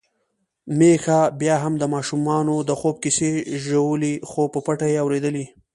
[0.77, 3.31] میښه بيا هم د ماشومانو د خوب کیسې
[3.65, 5.45] ژولي، خو په پټه يې اوريدلې.